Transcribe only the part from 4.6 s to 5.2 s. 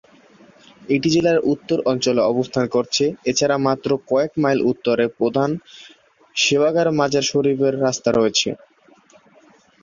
উত্তরে